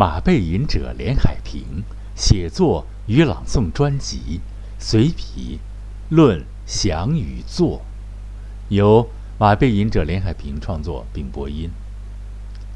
[0.00, 1.84] 马背吟者连海平
[2.16, 4.40] 写作与朗诵专辑
[4.78, 5.58] 随笔
[6.08, 7.82] 论想与作，
[8.70, 11.68] 由马背吟者连海平创作并播音。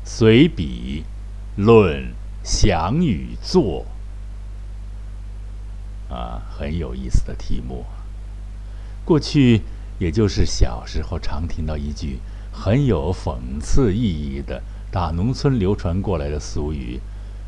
[0.04, 1.04] 随笔
[1.56, 3.86] 论想与作，
[6.11, 7.86] 啊，很有意思的题目。
[9.02, 9.62] 过去，
[9.98, 12.18] 也就是小时候常听到一句
[12.52, 14.62] 很有讽刺意义的。
[14.91, 17.00] 打农村流传过来的俗语，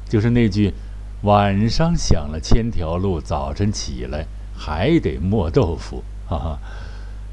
[0.09, 0.73] 就是那句
[1.23, 6.03] “晚上想了千条路，早晨起来还得磨豆腐”。
[6.29, 6.59] 哈哈，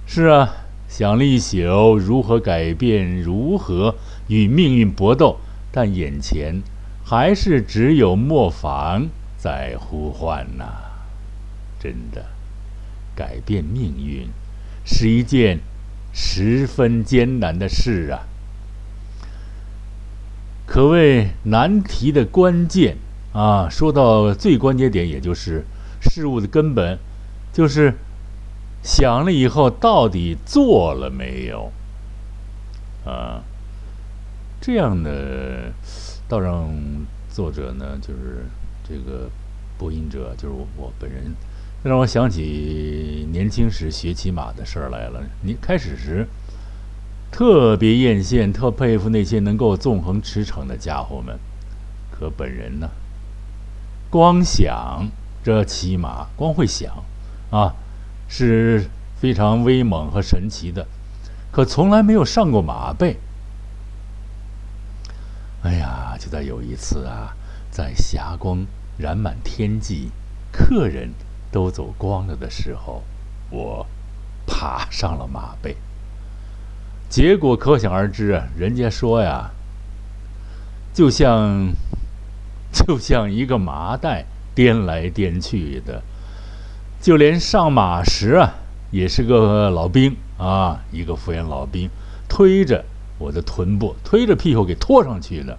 [0.06, 0.50] 是啊，
[0.88, 3.96] 想了一宿如何改变，如何
[4.28, 5.38] 与命运搏斗，
[5.72, 6.62] 但眼前
[7.04, 10.66] 还是只有磨坊在呼唤呐。
[11.80, 12.26] 真的，
[13.16, 14.28] 改变命运
[14.86, 15.60] 是一件
[16.14, 18.28] 十分艰难的事啊。
[20.74, 22.98] 可谓难题的关键
[23.32, 23.70] 啊！
[23.70, 25.64] 说到最关键点，也就是
[26.02, 26.98] 事物的根本，
[27.54, 27.94] 就是
[28.82, 31.72] 想了以后到底做了没有
[33.06, 33.44] 啊？
[34.60, 35.72] 这样的
[36.28, 36.68] 倒让
[37.30, 38.48] 作者呢，就是
[38.84, 39.30] 这个
[39.78, 41.36] 播音者，就是我本人，
[41.84, 45.22] 让我想起年轻时学骑马的事儿来了。
[45.44, 46.28] 你开始时。
[47.34, 51.40] 特别艳羡，特佩服那些能够纵横驰骋的家伙们。
[52.12, 52.88] 可本人呢，
[54.12, 55.10] 光想
[55.44, 57.04] 这骑马，光会想，
[57.50, 57.74] 啊，
[58.28, 58.88] 是
[59.20, 60.86] 非常威猛和神奇的，
[61.52, 63.18] 可从来没有上过马背。
[65.64, 67.36] 哎呀，就在有一次啊，
[67.72, 68.64] 在霞光
[69.00, 70.12] 染满天际，
[70.52, 71.12] 客人
[71.52, 73.02] 都走光了的时候，
[73.50, 73.88] 我
[74.46, 75.76] 爬上了马背。
[77.14, 78.48] 结果可想而知啊！
[78.58, 79.52] 人家说呀，
[80.96, 81.72] 就像
[82.72, 84.26] 就像一个麻袋
[84.56, 86.02] 颠来颠去的，
[87.00, 88.56] 就连上马时啊，
[88.90, 91.88] 也是个老兵啊，一个复员老兵
[92.28, 92.84] 推着
[93.20, 95.56] 我的臀部，推着屁股给拖上去的。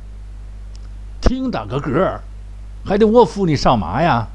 [1.20, 2.18] 听打个嗝，
[2.84, 4.26] 还得我扶你上马呀！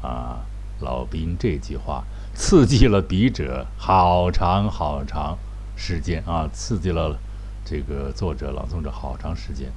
[0.00, 0.40] 啊，
[0.80, 5.36] 老兵这句话刺激了笔者好长好长。
[5.76, 7.18] 时间啊，刺激了
[7.64, 9.72] 这个作者、朗诵者好长时间。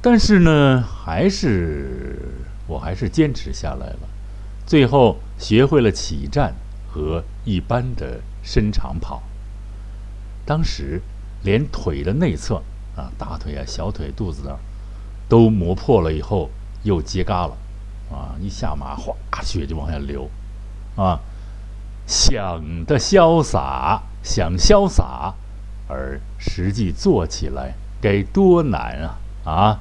[0.00, 2.18] 但是呢，还是
[2.66, 4.08] 我还是坚持下来了，
[4.66, 6.54] 最后学会了起站
[6.88, 9.22] 和一般的伸长跑。
[10.44, 11.02] 当时
[11.42, 12.62] 连腿的内侧
[12.96, 14.58] 啊，大腿啊、小腿、肚子啊
[15.28, 16.50] 都磨破了，以后
[16.84, 17.56] 又结痂了
[18.12, 18.36] 啊！
[18.40, 20.30] 一下马，哗，血就往下流
[20.94, 21.18] 啊！
[22.06, 25.34] 想的潇洒，想潇洒，
[25.88, 29.18] 而实际做起来该多难啊！
[29.44, 29.80] 啊，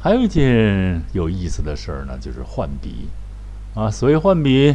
[0.00, 3.08] 还有一件有意思的事儿呢，就是换笔
[3.76, 3.88] 啊。
[3.88, 4.74] 所谓换笔，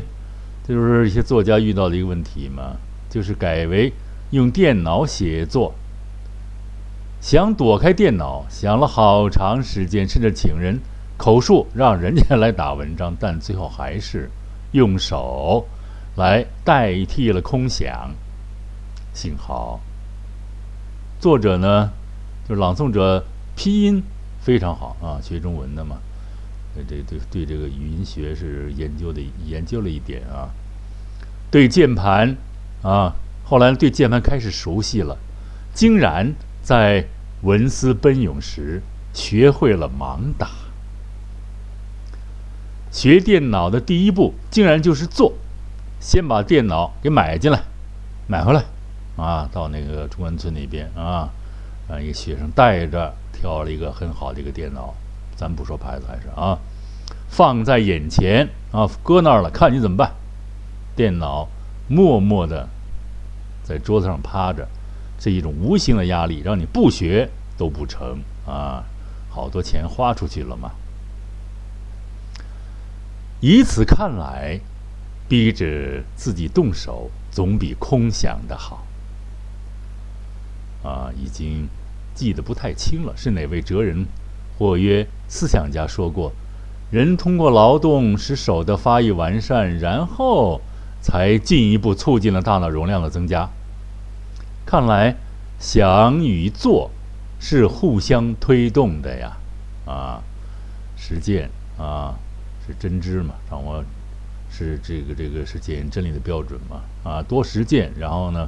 [0.65, 2.77] 就是一些作家遇到的一个问题嘛，
[3.09, 3.91] 就是改为
[4.31, 5.73] 用电脑写作，
[7.19, 10.79] 想躲开电脑，想了好长时间，甚至请人
[11.17, 14.29] 口述让人家来打文章，但最后还是。
[14.71, 15.67] 用手
[16.15, 18.11] 来代替了空想。
[19.13, 19.79] 幸好
[21.19, 21.91] 作者呢，
[22.47, 23.25] 就是朗诵者，
[23.55, 24.03] 拼音
[24.39, 25.97] 非常好啊，学中文的嘛，
[26.75, 30.49] 对对对这个语音学是研究的，研究了一点啊。
[31.49, 32.35] 对键盘
[32.83, 35.17] 啊，后来对键盘开始熟悉了，
[35.73, 37.05] 竟然在
[37.41, 38.81] 文思奔涌时
[39.13, 40.49] 学会了盲打。
[42.97, 45.31] 学电脑的第一步，竟然就是做，
[45.99, 47.61] 先把电脑给买进来，
[48.25, 48.63] 买回来，
[49.15, 51.29] 啊，到那个中关村那边啊，
[51.87, 54.95] 啊，一个学生带着挑了一个很好的一个电脑，
[55.35, 56.57] 咱不说牌子还是啊，
[57.29, 60.11] 放在眼前啊，搁那儿了，看你怎么办。
[60.95, 61.47] 电脑
[61.87, 62.67] 默默的
[63.61, 64.67] 在桌子上趴着，
[65.19, 67.29] 这一种无形的压力，让你不学
[67.59, 68.17] 都不成
[68.47, 68.83] 啊，
[69.29, 70.71] 好多钱花出去了嘛。
[73.39, 74.59] 以此看来，
[75.27, 78.85] 逼着自己动手总比空想的好。
[80.83, 81.67] 啊，已经
[82.15, 84.05] 记得不太清了，是哪位哲人
[84.57, 86.31] 或曰思想家说过
[86.89, 90.61] ：“人通过劳动使手的发育完善，然后
[91.01, 93.49] 才进一步促进了大脑容量的增加。”
[94.65, 95.15] 看来
[95.59, 96.89] 想与做
[97.39, 99.37] 是互相推动的呀！
[99.85, 100.23] 啊，
[100.95, 102.15] 实践啊。
[102.67, 103.33] 是真知嘛？
[103.49, 103.83] 掌握
[104.49, 106.81] 是这个这个是检验真理的标准嘛？
[107.09, 108.47] 啊，多实践，然后呢，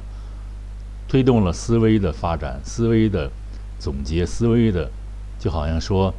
[1.08, 3.30] 推动了思维的发展，思维的
[3.78, 4.90] 总结，思维的，
[5.38, 6.14] 就好像说，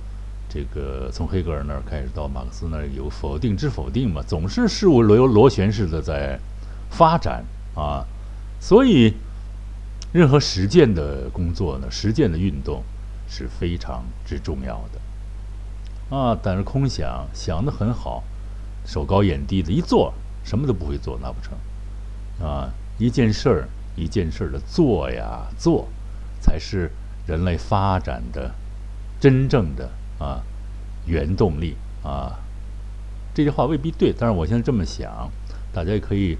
[0.49, 6.39] 这个从黑格尔那儿开始到马克思那儿有否定之否定嘛，总是事物螺螺旋式的在
[6.89, 7.43] 发展
[7.75, 8.05] 啊，
[8.59, 9.13] 所以
[10.11, 12.83] 任何实践的工作呢，实践的运动
[13.29, 14.99] 是非常之重要的
[16.11, 16.37] 啊。
[16.43, 18.23] 但是空想想的很好，
[18.85, 20.13] 手高眼低的一做，
[20.43, 21.57] 什么都不会做，那不成
[22.47, 22.69] 啊？
[22.99, 23.67] 一件事儿。
[23.93, 25.85] 一件事儿的做呀做，
[26.39, 26.89] 才是
[27.27, 28.49] 人类发展的
[29.19, 30.41] 真正的啊
[31.05, 32.39] 原动力啊。
[33.33, 35.29] 这句话未必对，但是我现在这么想，
[35.73, 36.37] 大家也可以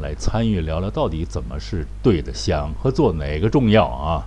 [0.00, 2.34] 来参与聊聊，到底怎么是对的？
[2.34, 4.26] 想和做哪个重要啊？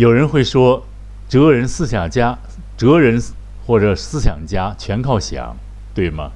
[0.00, 0.82] 有人会说，
[1.28, 2.38] 哲人、思想家、
[2.74, 3.22] 哲人
[3.66, 5.54] 或者思想家全靠想，
[5.94, 6.30] 对吗？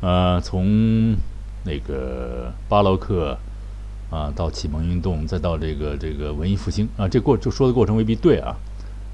[0.00, 1.14] 呃，从
[1.62, 3.38] 那个巴洛克
[4.10, 8.56] 啊，到启蒙运动，再到这个这个文艺复兴啊，这过就说的过程未必对啊，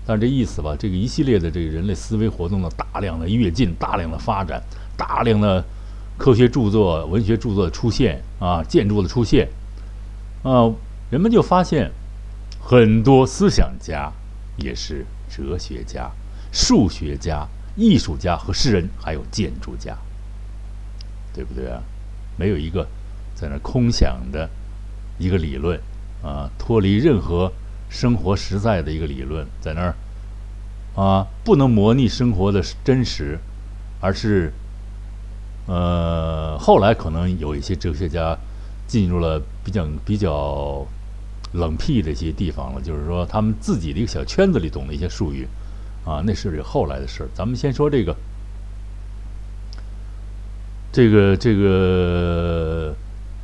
[0.07, 4.63] 但是这意思吧，这个一系列的这个人类思维活动的大量的跃进、大量的发展、
[4.97, 5.63] 大量的
[6.17, 9.47] 科学著作、文学著作的出现啊，建筑的出现
[10.43, 10.73] 啊，
[11.11, 11.93] 人们就发现
[12.70, 14.12] 很多思想家
[14.56, 16.08] 也是哲学家、
[16.52, 17.44] 数学家、
[17.75, 19.99] 艺术家和诗人，还有建筑家。
[21.34, 21.82] 对不对啊？
[22.37, 22.87] 没有一个
[23.34, 24.49] 在那空想的
[25.19, 25.81] 一个理论
[26.22, 27.50] 啊，脱离任何
[27.88, 29.96] 生活实在的一个理论，在那儿
[30.94, 33.37] 啊，不能模拟生活的真实，
[34.00, 34.52] 而是
[35.67, 38.38] 呃，后来可能有一些哲学家
[38.87, 40.87] 进入了比较比较
[41.52, 45.47] 冷僻的一些地方了，就是说他们自己的一个小圈子里懂的一些术语
[46.05, 47.29] 啊，那是后来的事儿。
[47.35, 48.17] 咱们先说这个。
[50.93, 52.93] 这个这个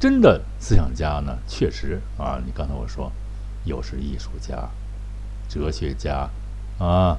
[0.00, 3.12] 真的思想家呢，确实啊，你刚才我说，
[3.64, 4.69] 有是艺术家、
[5.49, 6.29] 哲学家
[6.81, 7.17] 啊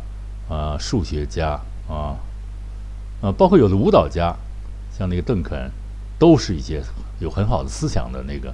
[0.49, 1.57] 啊，数学家
[1.87, 2.19] 啊
[3.21, 4.35] 啊，包括有的舞蹈家，
[4.91, 5.71] 像那个邓肯，
[6.19, 6.83] 都是一些
[7.19, 8.53] 有很好的思想的那个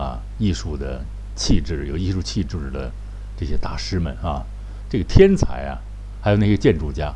[0.00, 2.90] 啊，艺术的气质，有艺术气质的
[3.36, 4.44] 这些大师们啊，
[4.88, 5.78] 这个天才啊，
[6.20, 7.14] 还有那些建筑家，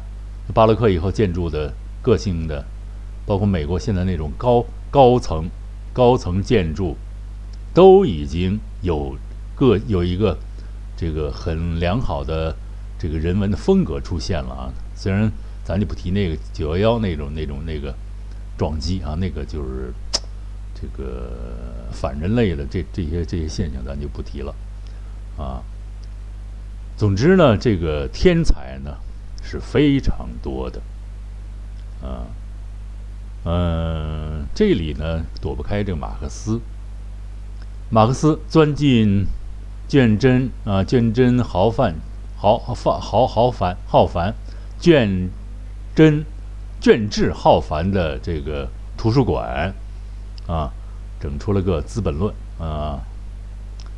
[0.55, 1.73] 巴洛克以后建筑的
[2.03, 2.65] 个性的。
[3.27, 5.51] 包括美国现在那种高高层、
[5.93, 6.97] 高层建筑，
[7.75, 9.17] 都已经有
[9.57, 10.39] 个有一个
[10.97, 12.55] 这个很良好的
[12.97, 14.73] 这个人文的风格出现了啊。
[14.95, 15.29] 虽然
[15.65, 17.93] 咱就不提那个九幺幺那种那种那个
[18.57, 19.93] 撞击啊，那个就是
[20.79, 24.55] 这个反人类的这这些这些现象，咱就不提了
[25.39, 25.63] 啊。
[26.97, 28.99] 总之呢，这个天才呢
[29.43, 30.83] 是非常多的
[32.03, 32.27] 啊。
[33.45, 36.61] 嗯，这里呢躲不开这个马克思。
[37.89, 39.27] 马克思钻进
[39.89, 41.95] 卷真啊，卷真豪范
[42.37, 44.35] 豪豪豪豪繁浩繁，
[44.81, 45.31] 卷
[45.95, 46.25] 真
[46.81, 49.73] 卷志浩繁的这个图书馆
[50.47, 50.73] 啊，
[51.21, 53.01] 整出了个《资本论》啊，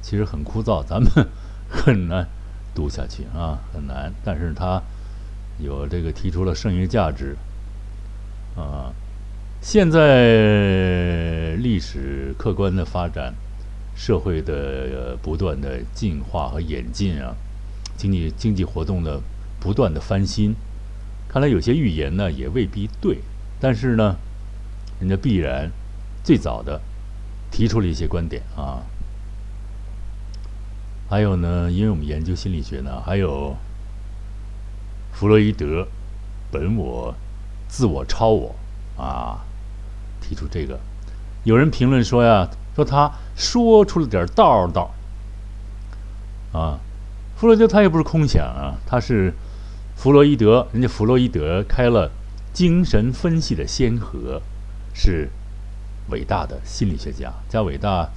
[0.01, 1.11] 其实很枯燥，咱们
[1.69, 2.27] 很难
[2.75, 4.13] 读下去啊，很难。
[4.25, 4.83] 但是他
[5.59, 7.37] 有这个提出了剩余价值
[8.57, 8.93] 啊。
[9.61, 13.35] 现在历史客观的发展，
[13.97, 17.35] 社会的不断的进化和演进啊，
[17.97, 19.21] 经济经济活动的
[19.59, 20.55] 不断的翻新，
[21.29, 23.19] 看来有些预言呢也未必对，
[23.61, 24.17] 但是呢，
[25.01, 25.69] 人家必然
[26.29, 26.79] 最早的
[27.51, 28.83] 提出了一些观点啊。
[31.09, 33.57] 还有呢，因为我们研究心理学呢，还有
[35.11, 35.89] 弗洛伊德
[36.53, 37.15] 本我、
[37.67, 38.55] 自我、超我
[38.99, 39.41] 啊。
[40.21, 40.79] 提出这个，
[41.45, 44.91] 有人评论说呀，说他说出了点道道。
[46.53, 46.79] 啊，
[47.39, 49.33] 弗洛伊德他也不是空想啊，他是
[49.97, 52.11] 弗洛伊德，人家弗洛伊德开了
[52.53, 54.43] 精神分析的先河，
[54.93, 55.31] 是
[56.11, 58.09] 伟大的心理学家，加伟大，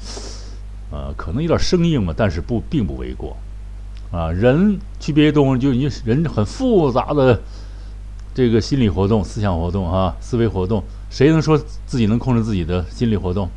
[0.91, 3.37] 呃，可能有点生硬嘛，但是不并不为过。
[4.11, 7.41] 啊，人区别于动物，就你人很复杂的
[8.33, 10.83] 这个心理活动、思想活动啊，思维活动。
[11.09, 13.49] 谁能说自己能控制自己的心理活动？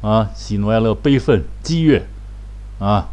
[0.00, 2.06] 啊，喜怒哀乐、悲愤、激越，
[2.78, 3.08] 啊，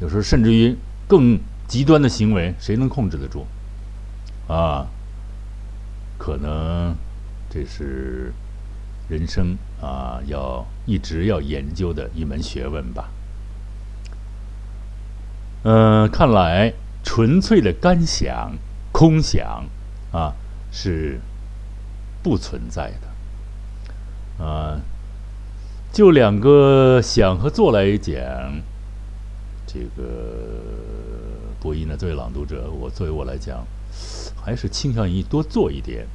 [0.00, 0.76] 有时候甚至于
[1.08, 3.46] 更极端的行为，谁能控制得住？
[4.46, 4.86] 啊，
[6.18, 6.94] 可能
[7.48, 8.32] 这是
[9.08, 13.10] 人生啊，要一直要研究的一门学问吧。
[15.64, 16.72] 嗯，看来
[17.02, 18.52] 纯粹的干想、
[18.92, 19.64] 空想
[20.12, 20.34] 啊，
[20.70, 21.20] 是。
[22.22, 24.80] 不存在的，啊，
[25.92, 28.16] 就两个想和做来讲，
[29.64, 30.02] 这个
[31.60, 33.64] 播音呢，作为朗读者，我作为我来讲，
[34.44, 36.08] 还是倾向于多做一点，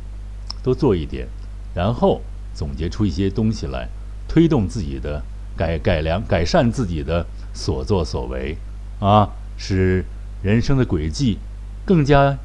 [0.62, 1.30] 多做一点，
[1.74, 2.20] 然后
[2.54, 3.88] 总结出一些东西来，
[4.28, 5.22] 推动自己的
[5.58, 8.58] 改改良、改善自己的所作所为，
[9.00, 10.06] 啊，使
[10.42, 11.38] 人生的轨迹
[11.86, 12.38] 更加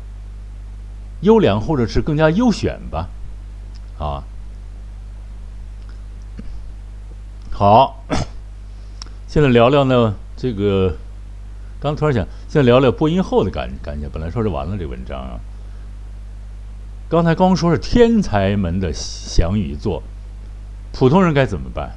[1.21, 3.09] 优良，或者是更加优选吧，
[3.99, 4.23] 啊。
[7.51, 8.05] 好，
[9.27, 10.95] 现在聊聊呢，这个
[11.81, 14.07] 刚突然想，现在聊聊播音后的感感觉。
[14.11, 15.41] 本来说是完了这文章啊，
[17.09, 20.03] 刚才刚说是天才们的祥语作，
[20.93, 21.93] 普通人该怎么办？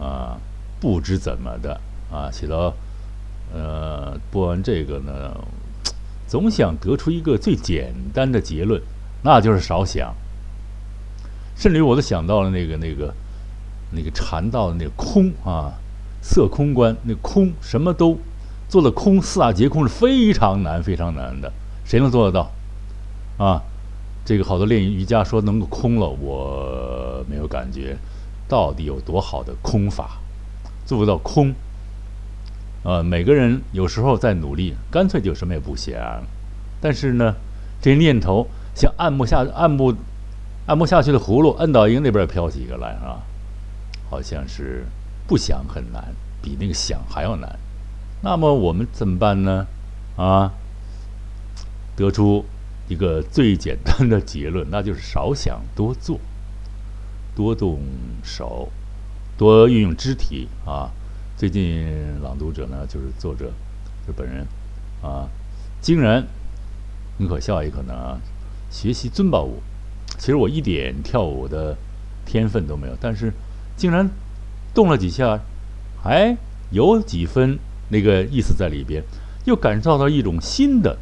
[0.00, 0.36] 啊，
[0.80, 2.74] 不知怎么的啊，写到
[3.54, 5.36] 呃播完这个呢，
[6.26, 8.82] 总想得出一个最简单的结论，
[9.22, 10.12] 那就是少想。
[11.56, 13.14] 甚至于我都想到了那个那个
[13.92, 15.74] 那个禅道的那个空啊，
[16.20, 18.18] 色空观，那空什么都
[18.68, 21.52] 做的空，四大皆空是非常难非常难的，
[21.84, 22.50] 谁能做得到？
[23.38, 23.62] 啊，
[24.24, 27.96] 这个好多练瑜伽说能够空了，我没有感觉，
[28.48, 30.18] 到底有多好的空法，
[30.86, 31.54] 做不到空。
[32.82, 35.94] 呃，每个人有时候在努力，干脆就什么也不想，
[36.80, 37.34] 但是呢，
[37.80, 39.94] 这念头像按不下按不。
[40.66, 43.20] 按不下去的葫芦，摁到一个那边飘起一个来啊，
[44.08, 44.86] 好像是
[45.26, 46.02] 不想很难，
[46.40, 47.58] 比那个想还要难。
[48.22, 49.66] 那么我们怎么办呢？
[50.16, 50.50] 啊，
[51.94, 52.46] 得出
[52.88, 56.20] 一个最简单的结论，那就是少想多做，
[57.34, 57.80] 多动
[58.22, 58.68] 手，
[59.38, 60.90] 多运用肢体啊。
[61.36, 61.86] 最近
[62.22, 63.52] 朗读者呢，就是作者
[64.06, 64.46] 日本人
[65.02, 65.28] 啊，
[65.80, 66.24] 竟然
[67.18, 68.20] 很可笑也可能啊，
[68.70, 69.62] 学习尊宝舞。
[70.18, 71.76] 其实我一点跳舞的
[72.24, 73.32] 天分都没有，但是
[73.76, 74.08] 竟然
[74.72, 75.40] 动了几下，
[76.02, 76.36] 还
[76.70, 79.02] 有几分那个意思在里边，
[79.44, 80.96] 又感受到一种新的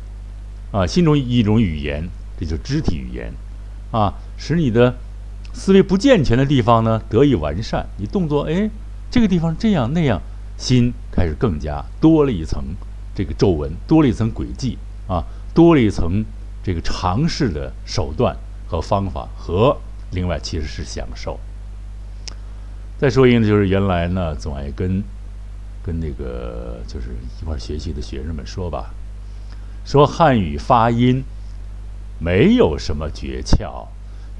[0.72, 2.08] 啊，心中一种语言，
[2.40, 3.32] 这就是肢体语言
[3.92, 4.96] 啊，使你的
[5.52, 7.86] 思维不健全的地方呢得以完善。
[7.98, 8.68] 你动作哎，
[9.10, 10.20] 这个地方这样那样，
[10.56, 12.64] 心开始更加多了一层
[13.14, 15.22] 这个皱纹，多了一层轨迹啊，
[15.54, 16.24] 多了一层
[16.64, 18.36] 这个尝试的手段。
[18.72, 19.76] 和方法和
[20.12, 21.38] 另外其实是享受。
[22.98, 25.04] 再说一个就是原来呢总爱跟
[25.82, 28.94] 跟那个就是一块学习的学生们说吧，
[29.84, 31.24] 说汉语发音
[32.18, 33.86] 没有什么诀窍，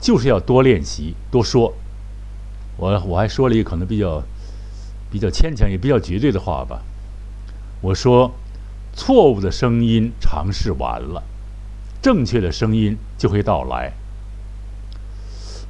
[0.01, 1.75] 就是要多练习多说。
[2.77, 4.23] 我我还说了一个可能比较
[5.11, 6.83] 比较牵强也比较绝对的话吧，
[7.81, 8.33] 我说
[8.95, 11.23] 错误的声音尝试完了，
[12.01, 13.93] 正确的声音就会到来。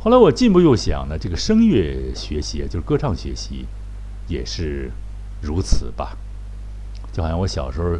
[0.00, 3.66] 后来我进一步又想呢，这个声乐学习就是歌唱学习，
[4.28, 4.90] 也是
[5.40, 6.16] 如此吧。
[7.12, 7.98] 就好像我小时候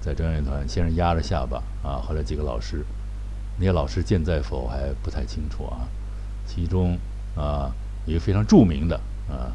[0.00, 2.84] 在专业团，先是压着下巴啊，后来几个老师，
[3.58, 5.88] 那些老师健在否还不太清楚啊。
[6.46, 6.98] 其中
[7.36, 7.70] 啊，
[8.06, 8.96] 一个非常著名的
[9.28, 9.52] 啊，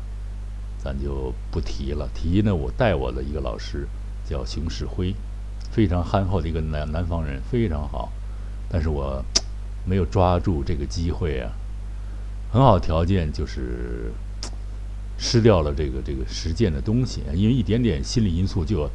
[0.77, 2.07] 咱就不提了。
[2.13, 3.87] 提呢，我带我的一个老师
[4.25, 5.15] 叫熊世辉，
[5.71, 8.11] 非常憨厚的一个南南方人，非常好。
[8.69, 9.23] 但是我
[9.85, 11.51] 没有抓住这个机会啊。
[12.51, 14.11] 很好条件就是
[15.17, 18.89] 失掉了这个这个实践的东西，因为一点点心理因素就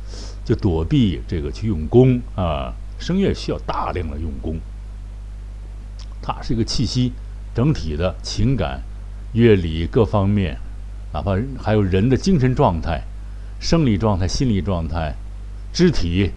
[0.45, 2.73] 就躲避这个去用功啊。
[2.99, 4.59] 声乐需要大量的用功，
[6.21, 7.13] 它是一个气息
[7.55, 8.83] 整体的情感、
[9.33, 10.59] 乐理各方面，
[11.13, 13.03] 哪怕还有人的精神状态、
[13.61, 15.15] 生理状态、心理状态、
[15.73, 16.33] 肢体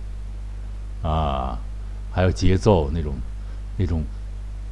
[1.03, 1.57] 啊，
[2.11, 3.15] 还有节奏那种
[3.77, 4.03] 那种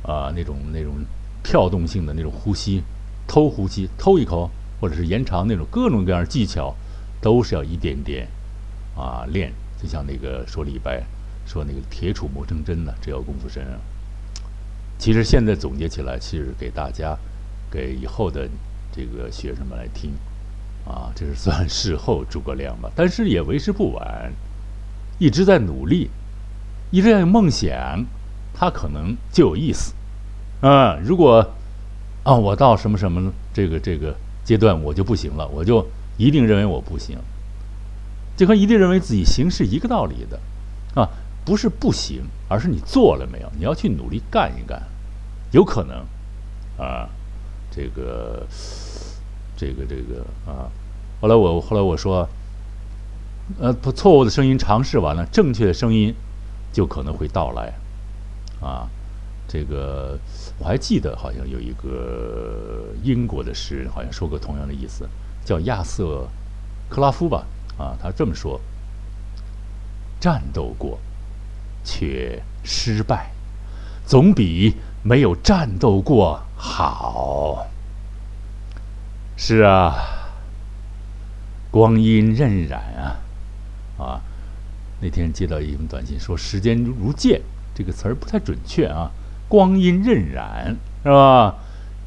[0.03, 0.93] 啊那种那种。
[1.41, 2.83] 跳动性的那种呼吸，
[3.25, 6.75] 偷呼吸，偷一口，或者是延长那种各种各样的技巧，
[7.21, 8.27] 都是要一点点
[8.95, 9.51] 啊练。
[9.81, 11.01] 就像那个说李白
[11.45, 13.79] 说那个“铁杵磨成针”呢，只要功夫深啊。
[14.97, 17.17] 其实现在总结起来，其实给大家，
[17.71, 18.49] 给以后的
[18.91, 20.11] 这个学生们来听
[20.85, 22.91] 啊，这是算事后诸葛亮吧。
[22.93, 24.33] 但是也为时不晚，
[25.17, 26.09] 一直在努力，
[26.91, 28.05] 一直在梦想，
[28.53, 29.93] 他可能就有意思。
[30.61, 31.53] 嗯，如果
[32.23, 34.13] 啊，我到什么什么这个这个
[34.49, 35.85] 阶段我就不行了，我就
[36.17, 37.19] 一定认为我不行，
[38.35, 40.39] 就和一定认为自己行是一个道理的，
[40.99, 41.07] 啊，
[41.45, 43.51] 不是不行，而是你做了没有？
[43.59, 44.81] 你要去努力干一干，
[45.51, 46.03] 有可能
[46.83, 47.07] 啊，
[47.69, 48.47] 这个
[49.55, 50.65] 这个这个啊，
[51.21, 52.27] 后来我后来我说，
[53.59, 56.15] 呃，错误的声音尝试完了，正确的声音
[56.73, 57.71] 就可能会到来，
[58.59, 58.89] 啊。
[59.51, 60.15] 这个
[60.59, 65.07] 我还记得，好像有一个英国的诗人，好像说过同样的意思，
[65.45, 66.27] 叫亚瑟·
[66.93, 67.45] 克拉夫吧？
[67.77, 68.59] 啊，他这么说：
[70.19, 70.99] 战斗过，
[71.83, 73.31] 却失败，
[74.05, 77.65] 总比没有战斗过好。
[79.37, 79.95] 是啊，
[81.71, 83.15] 光阴荏苒啊，
[83.97, 84.21] 啊，
[84.99, 87.41] 那天接到一封短信说“时间如箭”，
[87.73, 89.09] 这个词儿不太准确啊。
[89.49, 91.55] 光阴荏苒，是吧？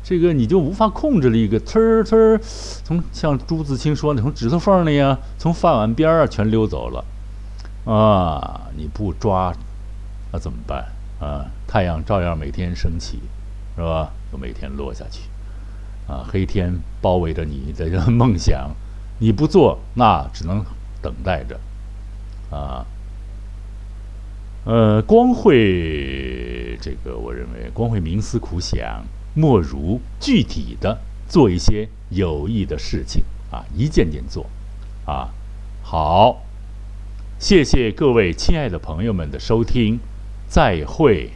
[0.04, 2.40] 这个你就无法控制了一个呲儿呲儿，
[2.82, 7.04] 从像朱自清说的，从指头缝里呀，从饭碗边儿啊，全溜走了，
[7.84, 8.62] 啊！
[8.76, 9.54] 你不抓，
[10.32, 10.86] 那怎么办
[11.20, 11.46] 啊？
[11.68, 13.20] 太阳照样每天升起，
[13.76, 14.10] 是吧？
[14.32, 15.20] 又每天落下去，
[16.08, 16.26] 啊！
[16.28, 18.70] 黑天包围着你的梦想，
[19.20, 20.64] 你不做，那只能
[21.00, 21.60] 等待着，
[22.50, 22.84] 啊！
[24.64, 26.41] 呃，光会
[26.82, 30.98] 这个，我认为光会冥思苦想，莫如具体的
[31.28, 33.22] 做一些有益的事情
[33.52, 34.44] 啊，一件件做，
[35.06, 35.30] 啊，
[35.80, 36.42] 好，
[37.38, 40.00] 谢谢各位亲爱的朋友们的收听，
[40.48, 41.30] 再会。